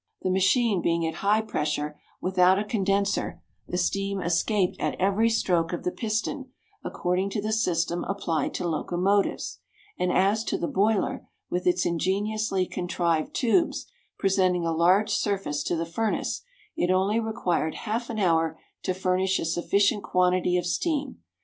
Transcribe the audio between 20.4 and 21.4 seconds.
of steam.